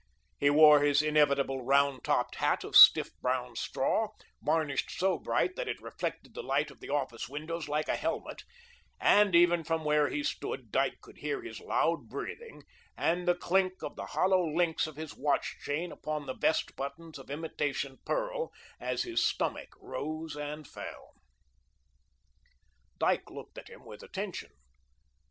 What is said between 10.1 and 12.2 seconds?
stood Dyke could hear his loud